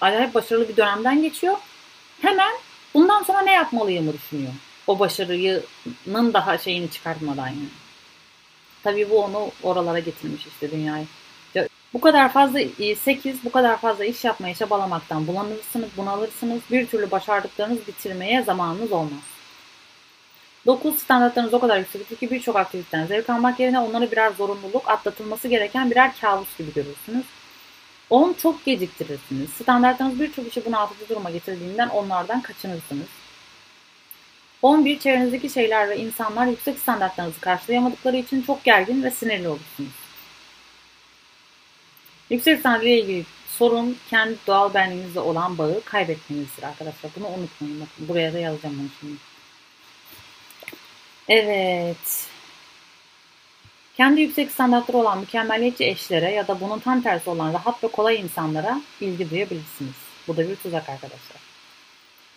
[0.00, 1.56] acayip başarılı bir dönemden geçiyor.
[2.22, 2.52] Hemen
[2.94, 4.52] bundan sonra ne yapmalıyımı düşünüyor.
[4.86, 7.85] O başarının daha şeyini çıkartmadan yani.
[8.86, 11.06] Tabii bu onu oralara getirmiş işte dünyayı.
[11.94, 12.60] Bu kadar fazla
[13.04, 16.60] 8 bu kadar fazla iş yapmaya çabalamaktan bulanırsınız, bunalırsınız.
[16.70, 19.20] Bir türlü başardıklarınız bitirmeye zamanınız olmaz.
[20.66, 25.48] 9 standartlarınız o kadar yüksektir ki birçok aktiviteden zevk almak yerine onları birer zorunluluk, atlatılması
[25.48, 27.24] gereken birer kabus gibi görürsünüz.
[28.10, 29.50] 10 çok geciktirirsiniz.
[29.50, 33.06] Standartlarınız birçok işi bunaltıcı duruma getirdiğinden onlardan kaçınırsınız.
[34.66, 39.92] 11 çevrenizdeki şeyler ve insanlar yüksek standartlarınızı karşılayamadıkları için çok gergin ve sinirli olursunuz.
[42.30, 47.10] Yüksek standartla ilgili sorun kendi doğal benliğinizle olan bağı kaybetmenizdir arkadaşlar.
[47.16, 47.80] Bunu unutmayın.
[47.80, 49.16] Bakın buraya da yazacağım bunu şimdi.
[51.28, 52.26] Evet.
[53.96, 58.20] Kendi yüksek standartları olan mükemmeliyetçi eşlere ya da bunun tam tersi olan rahat ve kolay
[58.20, 59.94] insanlara ilgi duyabilirsiniz.
[60.28, 61.45] Bu da bir tuzak arkadaşlar.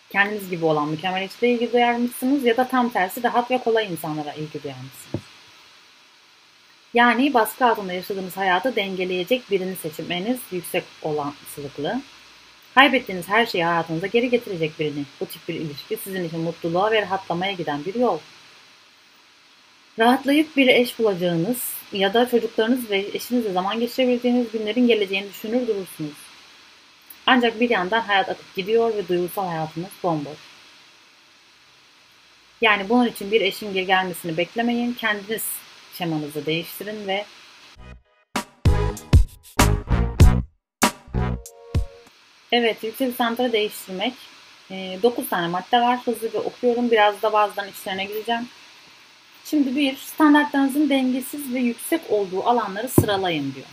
[0.09, 4.63] Kendiniz gibi olan mükemmeliyetçilere ilgi duyarmışsınız ya da tam tersi rahat ve kolay insanlara ilgi
[4.63, 5.23] duyarmışsınız.
[6.93, 12.01] Yani baskı altında yaşadığınız hayatı dengeleyecek birini seçmeniz yüksek olasılıklı.
[12.75, 15.03] Kaybettiğiniz her şeyi hayatınıza geri getirecek birini.
[15.21, 18.19] Bu tip bir ilişki sizin için mutluluğa ve rahatlamaya giden bir yol.
[19.99, 21.57] Rahatlayıp bir eş bulacağınız
[21.91, 26.28] ya da çocuklarınız ve eşinizle zaman geçirebileceğiniz günlerin geleceğini düşünür durursunuz.
[27.31, 30.37] Ancak bir yandan hayat akıp gidiyor ve duygusal hayatınız bomboş.
[32.61, 34.93] Yani bunun için bir eşin gelmesini beklemeyin.
[34.93, 35.43] Kendiniz
[35.93, 37.25] şemanızı değiştirin ve
[42.51, 44.13] Evet, yüksek lisansları değiştirmek.
[44.71, 45.99] 9 tane madde var.
[46.05, 46.91] Hızlıca okuyorum.
[46.91, 48.47] Biraz da bazıdan içlerine gireceğim.
[49.45, 53.67] Şimdi bir, standartlarınızın dengesiz ve yüksek olduğu alanları sıralayın diyor.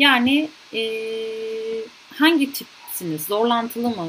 [0.00, 0.82] Yani e,
[2.14, 3.26] hangi tipsiniz?
[3.26, 4.08] Zorlantılı mı?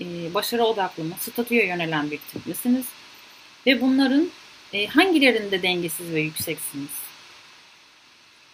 [0.00, 1.14] E, başarı odaklı mı?
[1.20, 2.84] Statüye yönelen bir tip misiniz?
[3.66, 4.28] Ve bunların
[4.72, 6.90] e, hangilerinde dengesiz ve yükseksiniz?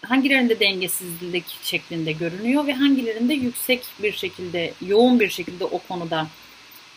[0.04, 6.26] Hangilerinde dengesizlik şeklinde görünüyor ve hangilerinde yüksek bir şekilde, yoğun bir şekilde o konuda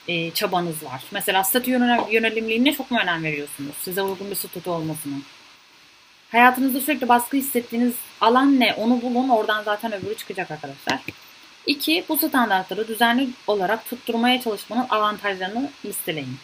[0.08, 1.04] e, çabanız var.
[1.12, 1.72] Mesela statü
[2.12, 3.76] yönelimliğine çok mu önem veriyorsunuz?
[3.82, 5.16] Size uygun bir statü olmasını.
[6.36, 8.74] Hayatınızda sürekli baskı hissettiğiniz alan ne?
[8.74, 9.30] Onu bulun.
[9.30, 11.00] Oradan zaten öbürü çıkacak arkadaşlar.
[11.66, 16.38] İki, bu standartları düzenli olarak tutturmaya çalışmanın avantajlarını listeleyin.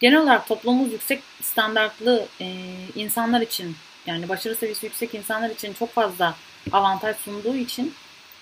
[0.00, 2.54] Genel olarak toplumumuz yüksek standartlı e,
[2.94, 6.34] insanlar için yani başarı seviyesi yüksek insanlar için çok fazla
[6.72, 7.94] avantaj sunduğu için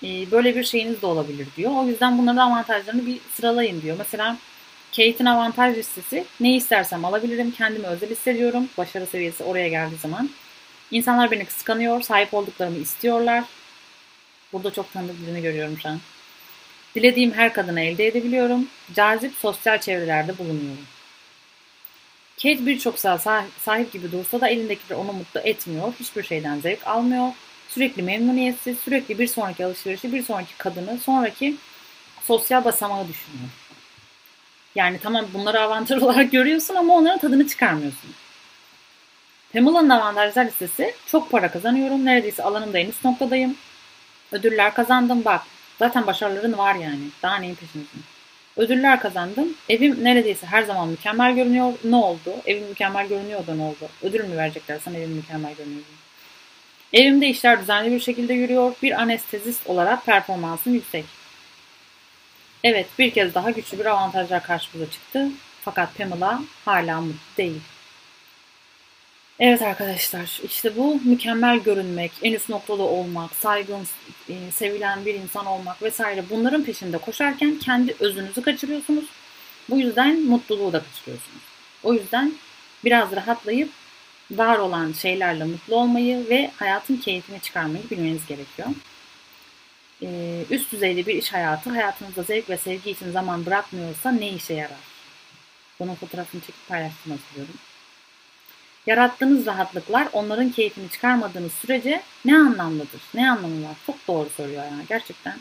[0.03, 1.71] e, böyle bir şeyiniz de olabilir diyor.
[1.75, 3.95] O yüzden bunların avantajlarını bir sıralayın diyor.
[3.99, 4.37] Mesela
[4.95, 7.51] Kate'in avantaj listesi ne istersem alabilirim.
[7.51, 8.69] Kendimi özel hissediyorum.
[8.77, 10.29] Başarı seviyesi oraya geldiği zaman.
[10.91, 12.01] İnsanlar beni kıskanıyor.
[12.01, 13.43] Sahip olduklarımı istiyorlar.
[14.53, 15.99] Burada çok tanıdık birini görüyorum şu an.
[16.95, 18.67] Dilediğim her kadını elde edebiliyorum.
[18.93, 20.85] Cazip sosyal çevrelerde bulunuyorum.
[22.35, 25.93] Kate birçok sahip gibi dursa da elindekiler onu mutlu etmiyor.
[25.99, 27.31] Hiçbir şeyden zevk almıyor.
[27.69, 31.55] sürekli memnuniyetsiz, sürekli bir sonraki alışverişi, bir sonraki kadını, sonraki
[32.23, 33.49] sosyal basamağı düşünüyor.
[34.75, 38.09] Yani tamam bunları avantaj olarak görüyorsun ama onların tadını çıkarmıyorsun.
[39.53, 42.05] Pamela'nın avantajlar listesi çok para kazanıyorum.
[42.05, 43.55] Neredeyse alanımda en üst noktadayım.
[44.31, 45.41] Ödüller kazandım bak.
[45.79, 47.09] Zaten başarıların var yani.
[47.23, 48.03] Daha neyin peşindesin?
[48.57, 49.47] Ödüller kazandım.
[49.69, 51.73] Evim neredeyse her zaman mükemmel görünüyor.
[51.83, 52.35] Ne oldu?
[52.45, 53.89] Evim mükemmel görünüyor da ne oldu?
[54.01, 55.83] Ödül mü verecekler sana evim mükemmel görünüyor?
[56.93, 58.73] Evimde işler düzenli bir şekilde yürüyor.
[58.83, 61.05] Bir anestezist olarak performansım yüksek.
[62.65, 65.29] Evet bir kez daha güçlü bir avantajlar karşımıza çıktı.
[65.61, 67.61] Fakat Pamela hala mutlu değil.
[69.39, 73.87] Evet arkadaşlar işte bu mükemmel görünmek, en üst noktada olmak, saygın,
[74.29, 79.05] e, sevilen bir insan olmak vesaire bunların peşinde koşarken kendi özünüzü kaçırıyorsunuz.
[79.69, 81.43] Bu yüzden mutluluğu da kaçırıyorsunuz.
[81.83, 82.33] O yüzden
[82.85, 83.69] biraz rahatlayıp
[84.31, 88.67] var olan şeylerle mutlu olmayı ve hayatın keyfini çıkarmayı bilmeniz gerekiyor.
[90.03, 94.53] Ee, üst düzeyde bir iş hayatı hayatınızda zevk ve sevgi için zaman bırakmıyorsa ne işe
[94.53, 94.95] yarar?
[95.79, 97.55] Bunun fotoğrafını çekip paylaştım hatırlıyorum.
[98.87, 103.01] Yarattığınız rahatlıklar onların keyfini çıkarmadığınız sürece ne anlamlıdır?
[103.13, 103.75] Ne anlamı var?
[103.85, 105.39] Çok doğru söylüyor yani gerçekten.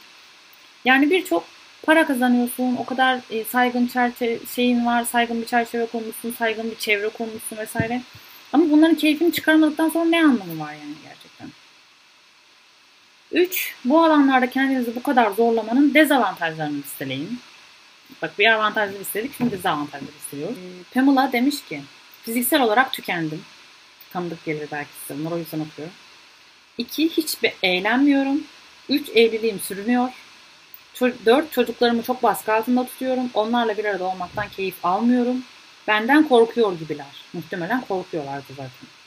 [0.85, 1.45] Yani birçok
[1.83, 6.77] para kazanıyorsun, o kadar e, saygın çerçeve şeyin var, saygın bir çerçeve konmuşsun, saygın bir
[6.77, 8.03] çevre konmuşsun vesaire.
[8.53, 11.24] Ama bunların keyfini çıkarmadıktan sonra ne anlamı var yani gerçekten?
[13.35, 13.75] 3.
[13.85, 17.41] Bu alanlarda kendinizi bu kadar zorlamanın dezavantajlarını listeleyin.
[18.23, 20.57] Bak bir avantajlı istedik, şimdi dezavantajlı istiyoruz.
[20.59, 21.83] Ee, Pamela demiş ki,
[22.23, 23.43] fiziksel olarak tükendim.
[24.13, 25.95] Tanıdık gelir belki size, bunları o yüzden okuyorum.
[26.79, 27.09] 2.
[27.09, 28.45] Hiçbir eğlenmiyorum.
[28.89, 29.09] 3.
[29.09, 30.09] Evliliğim sürünüyor.
[31.01, 31.53] 4.
[31.53, 33.31] Çocuklarımı çok baskı altında tutuyorum.
[33.35, 35.45] Onlarla bir arada olmaktan keyif almıyorum.
[35.89, 37.25] Benden korkuyor gibiler.
[37.33, 39.04] Muhtemelen korkuyorlardı zaten.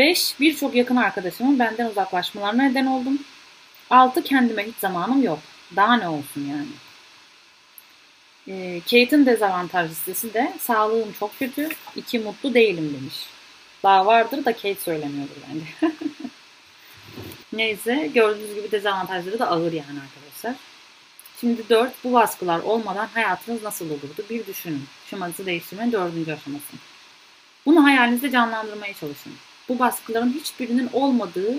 [0.00, 0.40] 5.
[0.40, 3.18] Birçok yakın arkadaşımın benden uzaklaşmalarına neden oldum.
[3.90, 4.22] 6.
[4.24, 5.38] Kendime hiç zamanım yok.
[5.76, 6.66] Daha ne olsun yani.
[8.48, 13.14] E, Kate'in dezavantaj listesi de sağlığım çok kötü, iki mutlu değilim demiş.
[13.82, 15.94] Daha vardır da Kate söylemiyordur bence.
[17.52, 20.54] Neyse gördüğünüz gibi dezavantajları da ağır yani arkadaşlar.
[21.40, 22.04] Şimdi 4.
[22.04, 24.24] Bu baskılar olmadan hayatınız nasıl olurdu?
[24.30, 24.84] Bir düşünün.
[25.10, 26.76] Şemanızı değiştirmenin dördüncü aşaması.
[27.66, 29.32] Bunu hayalinizde canlandırmaya çalışın.
[29.70, 31.58] Bu baskıların hiçbirinin olmadığı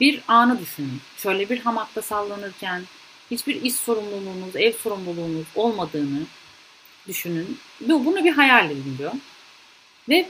[0.00, 1.00] bir anı düşünün.
[1.16, 2.82] Şöyle bir hamakta sallanırken
[3.30, 6.22] hiçbir iş sorumluluğunuz, ev sorumluluğunuz olmadığını
[7.08, 7.58] düşünün.
[7.80, 9.12] Bunu bir hayal edin diyor.
[10.08, 10.28] Ve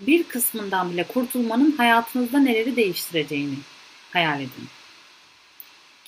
[0.00, 3.56] bir kısmından bile kurtulmanın hayatınızda neleri değiştireceğini
[4.12, 4.68] hayal edin.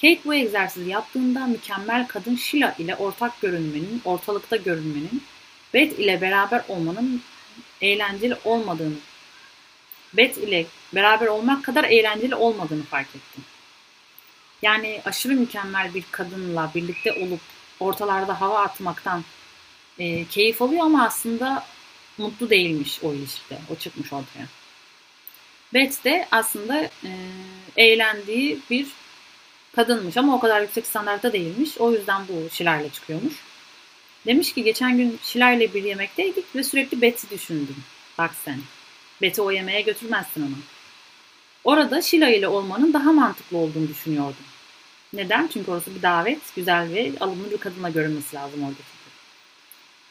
[0.01, 5.23] Kate bu egzersizi yaptığında mükemmel kadın Sheila ile ortak görünmenin, ortalıkta görünmenin,
[5.75, 7.23] Beth ile beraber olmanın
[7.81, 8.97] eğlenceli olmadığını,
[10.13, 13.45] Beth ile beraber olmak kadar eğlenceli olmadığını fark ettim.
[14.63, 17.41] Yani aşırı mükemmel bir kadınla birlikte olup
[17.81, 19.25] ortalarda hava atmaktan
[19.99, 21.67] e, keyif alıyor ama aslında
[22.19, 23.59] mutlu değilmiş o ilişkide.
[23.73, 24.47] O çıkmış ortaya.
[25.75, 27.11] Beth de aslında e,
[27.77, 28.87] eğlendiği bir
[29.77, 31.79] kadınmış ama o kadar yüksek standartta değilmiş.
[31.79, 33.35] O yüzden bu Şiler'le çıkıyormuş.
[34.27, 37.77] Demiş ki geçen gün Şiler'le bir yemekteydik ve sürekli Beth'i düşündüm.
[38.19, 38.59] Bak sen.
[39.23, 40.57] Beth'i o yemeğe götürmezsin onu.
[41.65, 44.45] Orada Şila ile olmanın daha mantıklı olduğunu düşünüyordum.
[45.13, 45.49] Neden?
[45.53, 48.99] Çünkü orası bir davet, güzel ve alımlı bir kadınla görünmesi lazım orada çünkü.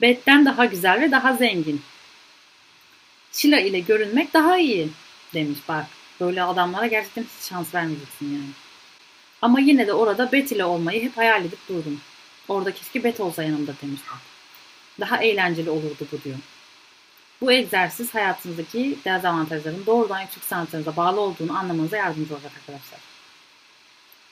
[0.02, 1.82] Beth'ten daha güzel ve daha zengin.
[3.32, 4.89] Şila ile görünmek daha iyi
[5.34, 5.86] demiş bak.
[6.20, 8.50] Böyle adamlara gerçekten hiç şans vermeyeceksin yani.
[9.41, 12.02] Ama yine de orada Bet ile olmayı hep hayal edip durdum.
[12.48, 14.20] Orada keşke Bet olsa yanımda demiş bak.
[15.00, 16.38] Daha eğlenceli olurdu bu diyor.
[17.41, 23.00] Bu egzersiz hayatınızdaki dezavantajların doğrudan yüksek sanatlarınıza bağlı olduğunu anlamanıza yardımcı olacak arkadaşlar.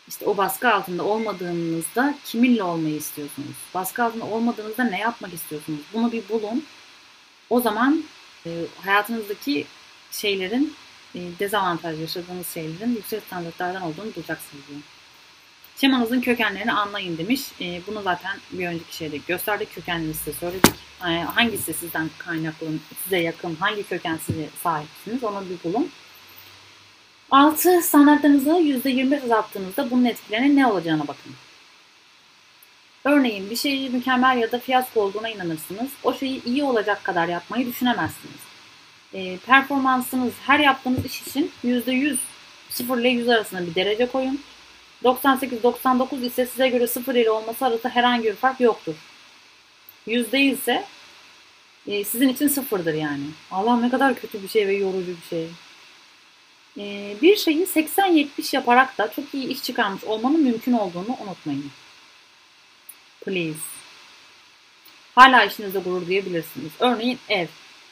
[0.07, 3.55] İşte o baskı altında olmadığınızda kiminle olmayı istiyorsunuz?
[3.73, 5.79] Baskı altında olmadığınızda ne yapmak istiyorsunuz?
[5.93, 6.65] Bunu bir bulun.
[7.49, 8.03] O zaman
[8.45, 9.65] e, hayatınızdaki
[10.11, 10.73] şeylerin
[11.15, 14.67] e, dezavantaj yaşadığınız şeylerin yüksek standartlardan olduğunu bulacaksınız.
[14.67, 14.81] Diyor.
[15.77, 17.41] Şemanızın kökenlerini anlayın demiş.
[17.61, 19.75] E, bunu zaten bir önceki şeyde gösterdik.
[19.75, 20.73] Kökenleri size söyledik.
[21.01, 22.67] E, hangisi sizden kaynaklı,
[23.03, 25.89] size yakın, hangi köken size sahipsiniz onu bir bulun.
[27.31, 27.81] 6.
[27.81, 31.31] Standartlarınızı %25 azalttığınızda bunun etkilerine ne olacağına bakın.
[33.05, 35.89] Örneğin bir şeyi mükemmel ya da fiyasko olduğuna inanırsınız.
[36.03, 38.39] O şeyi iyi olacak kadar yapmayı düşünemezsiniz.
[39.13, 42.17] E, performansınız her yaptığınız iş için %100
[42.69, 44.39] 0 ile 100 arasında bir derece koyun.
[45.05, 48.95] 98-99 ise size göre 0 ile olması arasında herhangi bir fark yoktur.
[50.07, 50.85] %100 ise
[51.87, 53.23] e, sizin için sıfırdır yani.
[53.51, 55.47] Allah ne kadar kötü bir şey ve yorucu bir şey.
[56.77, 61.71] Ee, bir şeyi 80-70 yaparak da çok iyi iş çıkarmış olmanın mümkün olduğunu unutmayın.
[63.25, 63.59] Please.
[65.15, 66.71] Hala işinizde gurur duyabilirsiniz.
[66.79, 67.47] Örneğin ev.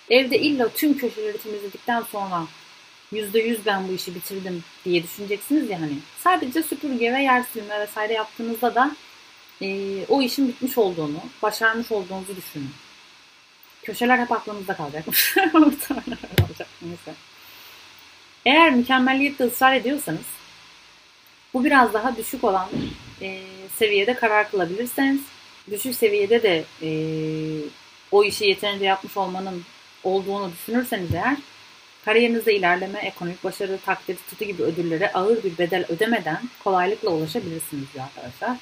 [0.10, 2.48] Evde illa tüm köşeleri temizledikten sonra
[3.12, 5.98] %100 ben bu işi bitirdim diye düşüneceksiniz ya hani.
[6.18, 8.96] Sadece süpürge ve yer silme vesaire yaptığınızda da
[9.62, 12.70] e, o işin bitmiş olduğunu, başarmış olduğunuzu düşünün.
[13.84, 15.06] Köşeler hep aklınızda kalacak.
[16.82, 17.14] Neyse.
[18.46, 20.26] Eğer mükemmelliyette ısrar ediyorsanız
[21.54, 22.70] bu biraz daha düşük olan
[23.22, 23.42] e,
[23.78, 25.22] seviyede karar kılabilirseniz
[25.72, 26.90] düşük seviyede de e,
[28.12, 29.64] o işi yeterince yapmış olmanın
[30.04, 31.38] olduğunu düşünürseniz eğer
[32.06, 38.06] kariyerinizde ilerleme, ekonomik başarı, takdir, tutu gibi ödüllere ağır bir bedel ödemeden kolaylıkla ulaşabilirsiniz diyor
[38.06, 38.58] arkadaşlar.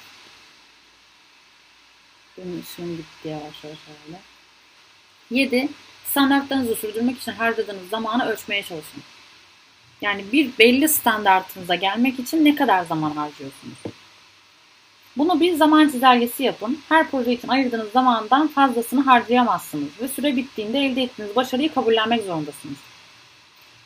[2.38, 4.22] Benim ışığım gitti yavaş yavaş herhalde.
[5.30, 5.68] 7.
[6.06, 9.02] Standartlarınızı sürdürmek için harcadığınız zamanı ölçmeye çalışın.
[10.00, 13.78] Yani bir belli standartınıza gelmek için ne kadar zaman harcıyorsunuz?
[15.16, 16.78] Bunu bir zaman çizelgesi yapın.
[16.88, 22.91] Her proje için ayırdığınız zamandan fazlasını harcayamazsınız ve süre bittiğinde elde ettiğiniz başarıyı kabullenmek zorundasınız.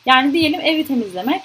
[0.07, 1.41] Yani diyelim evi temizlemek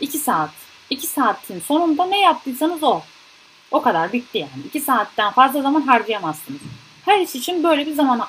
[0.00, 0.50] 2 saat.
[0.90, 3.02] 2 saatin sonunda ne yaptıysanız o.
[3.70, 4.66] O kadar bitti yani.
[4.66, 6.60] 2 saatten fazla zaman harcayamazsınız.
[7.04, 8.20] Her iş için böyle bir zaman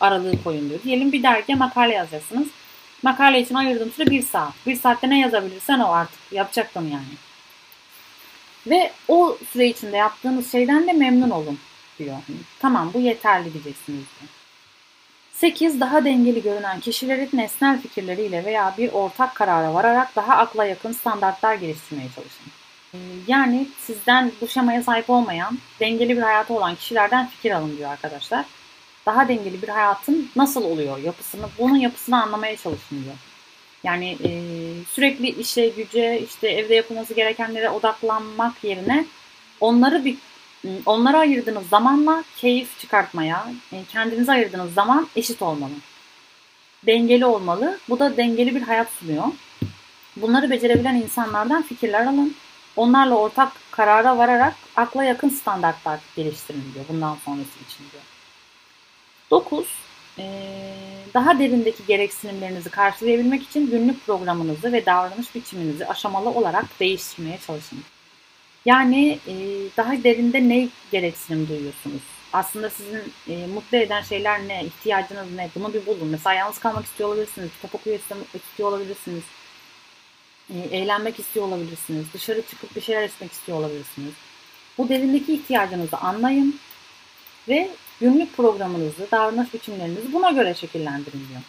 [0.00, 0.82] aralığı koyun diyor.
[0.82, 2.48] Diyelim bir dergiye makale yazacaksınız.
[3.02, 4.52] Makale için ayırdığım süre 1 saat.
[4.66, 6.18] 1 saatte ne yazabilirsen o artık.
[6.32, 7.14] Yapacaktım yani.
[8.66, 11.58] Ve o süre içinde yaptığınız şeyden de memnun olun
[11.98, 12.16] diyor.
[12.58, 14.30] Tamam bu yeterli diyeceksiniz diyor.
[15.34, 15.80] 8.
[15.80, 21.54] Daha dengeli görünen kişilerin nesnel fikirleriyle veya bir ortak karara vararak daha akla yakın standartlar
[21.54, 22.46] geliştirmeye çalışın.
[22.94, 27.90] Ee, yani sizden bu şemaya sahip olmayan, dengeli bir hayatı olan kişilerden fikir alın diyor
[27.90, 28.44] arkadaşlar.
[29.06, 33.16] Daha dengeli bir hayatın nasıl oluyor yapısını, bunun yapısını anlamaya çalışın diyor.
[33.84, 34.30] Yani e,
[34.84, 39.04] sürekli işe, güce, işte evde yapılması gerekenlere odaklanmak yerine
[39.60, 40.16] onları bir
[40.86, 45.72] onlara ayırdığınız zamanla keyif çıkartmaya, e, kendinize ayırdığınız zaman eşit olmalı.
[46.86, 47.78] Dengeli olmalı.
[47.88, 49.24] Bu da dengeli bir hayat sunuyor.
[50.16, 52.34] Bunları becerebilen insanlardan fikirler alın.
[52.76, 58.02] Onlarla ortak karara vararak akla yakın standartlar geliştirin diyor bundan sonrası için diyor.
[59.30, 59.66] 9
[61.14, 67.78] daha derindeki gereksinimlerinizi karşılayabilmek için günlük programınızı ve davranış biçiminizi aşamalı olarak değiştirmeye çalışın.
[68.64, 69.18] Yani
[69.76, 72.02] daha derinde ne gereksinim duyuyorsunuz?
[72.32, 73.02] Aslında sizin
[73.54, 74.64] mutlu eden şeyler ne?
[74.64, 75.50] İhtiyacınız ne?
[75.54, 76.08] Bunu bir bulun.
[76.08, 77.50] Mesela yalnız kalmak istiyor olabilirsiniz.
[77.56, 77.98] Kitap okuyor
[78.34, 79.22] istiyor olabilirsiniz.
[80.70, 82.06] eğlenmek istiyor olabilirsiniz.
[82.14, 84.12] Dışarı çıkıp bir şeyler içmek istiyor olabilirsiniz.
[84.78, 86.60] Bu derindeki ihtiyacınızı anlayın
[87.48, 91.40] ve günlük programınızı, davranış biçimlerinizi buna göre şekillendirin diyor.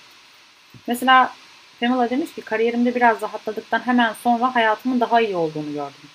[0.88, 1.34] Mesela
[1.80, 6.10] Pamela demiş ki kariyerimde biraz rahatladıktan hemen sonra hayatımın daha iyi olduğunu gördüm.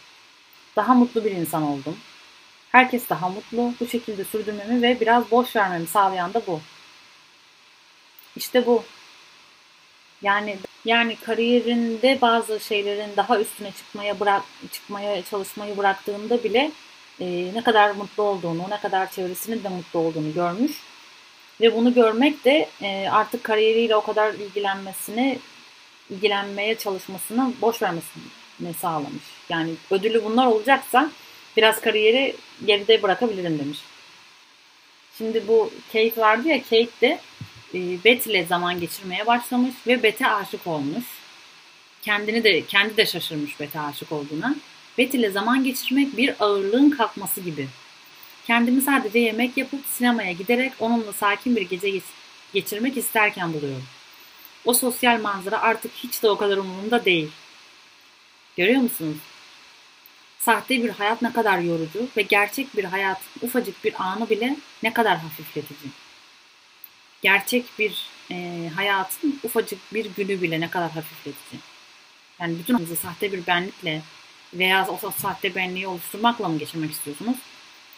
[0.76, 1.96] Daha mutlu bir insan oldum.
[2.72, 3.74] Herkes daha mutlu.
[3.80, 6.60] Bu şekilde sürdürmemi ve biraz boş vermemi sağlayan da bu.
[8.36, 8.84] İşte bu.
[10.22, 16.72] Yani yani kariyerinde bazı şeylerin daha üstüne çıkmaya bırak çıkmaya çalışmayı bıraktığında bile
[17.20, 20.72] e, ne kadar mutlu olduğunu, ne kadar çevresinin de mutlu olduğunu görmüş.
[21.60, 25.38] Ve bunu görmek de e, artık kariyeriyle o kadar ilgilenmesini,
[26.10, 28.39] ilgilenmeye çalışmasını boş vermesini
[28.80, 29.22] sağlamış.
[29.48, 31.10] Yani ödülü bunlar olacaksa
[31.56, 33.78] biraz kariyeri geride bırakabilirim demiş.
[35.18, 37.20] Şimdi bu Kate vardı ya Kate de
[37.74, 41.04] e, Betty ile zaman geçirmeye başlamış ve Betty aşık olmuş.
[42.02, 44.54] Kendini de kendi de şaşırmış Betty aşık olduğuna.
[44.98, 47.68] Bet ile zaman geçirmek bir ağırlığın kalkması gibi.
[48.46, 52.00] Kendimi sadece yemek yapıp sinemaya giderek onunla sakin bir gece
[52.54, 53.84] geçirmek isterken buluyorum.
[54.64, 57.30] O sosyal manzara artık hiç de o kadar umurumda değil.
[58.56, 59.16] Görüyor musunuz?
[60.38, 64.92] Sahte bir hayat ne kadar yorucu ve gerçek bir hayat ufacık bir anı bile ne
[64.92, 65.92] kadar hafifletici.
[67.22, 71.60] Gerçek bir e, hayatın ufacık bir günü bile ne kadar hafifletici.
[72.40, 74.02] Yani bütün sahte bir benlikle
[74.54, 77.36] veya o sahte benliği oluşturmakla mı geçirmek istiyorsunuz?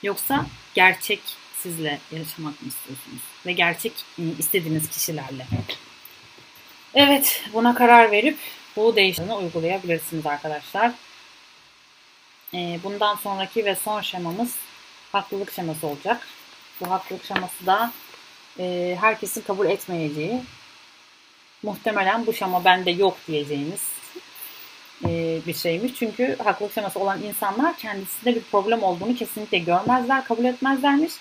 [0.02, 1.20] Yoksa gerçek
[1.58, 3.22] sizle yaşamak mı istiyorsunuz?
[3.46, 5.46] Ve gerçek e, istediğiniz kişilerle.
[6.94, 8.38] Evet, buna karar verip
[8.76, 10.92] bu değişimini uygulayabilirsiniz arkadaşlar.
[12.54, 14.56] E, bundan sonraki ve son şemamız
[15.12, 16.26] haklılık şeması olacak.
[16.80, 17.92] Bu haklılık şeması da
[18.58, 20.42] e, herkesin kabul etmeyeceği,
[21.62, 23.82] muhtemelen bu şema bende yok diyeceğiniz
[25.04, 25.94] e, bir şeymiş.
[25.94, 31.12] Çünkü haklılık şeması olan insanlar kendisinde bir problem olduğunu kesinlikle görmezler, kabul etmezlermiş.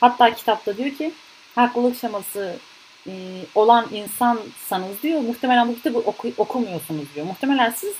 [0.00, 1.12] Hatta kitapta diyor ki
[1.54, 2.56] haklılık şeması
[3.54, 7.26] olan insansanız diyor muhtemelen bu kitabı oku, okumuyorsunuz diyor.
[7.26, 7.94] Muhtemelen siz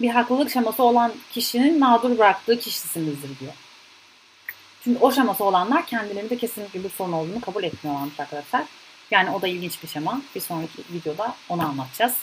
[0.00, 3.52] bir haklılık şeması olan kişinin mağdur bıraktığı kişisinizdir diyor.
[4.84, 8.64] Çünkü o şeması olanlar kendilerinde kesinlikle bir sorun olduğunu kabul etmiyorlarmış arkadaşlar.
[9.10, 10.20] Yani o da ilginç bir şema.
[10.34, 12.14] Bir sonraki videoda onu anlatacağız.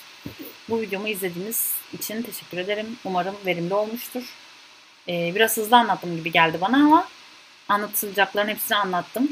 [0.69, 2.97] Bu videomu izlediğiniz için teşekkür ederim.
[3.05, 4.23] Umarım verimli olmuştur.
[5.07, 7.07] Ee, biraz hızlı anlattım gibi geldi bana ama
[7.69, 9.29] anlatılacakların hepsini anlattım.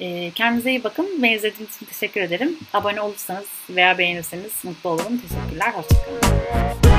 [0.00, 1.22] Ee, kendinize iyi bakın.
[1.22, 2.58] Beni izlediğiniz için teşekkür ederim.
[2.72, 5.18] Abone olursanız veya beğenirseniz mutlu olurum.
[5.18, 5.72] Teşekkürler.
[5.72, 6.89] Hoşçakalın.